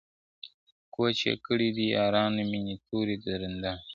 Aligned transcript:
کوچ 0.93 1.17
یې 1.27 1.33
کړی 1.45 1.69
دی 1.77 1.85
یارانو 1.95 2.41
مېني 2.51 2.75
توري 2.87 3.15
د 3.23 3.25
رندانو, 3.41 3.83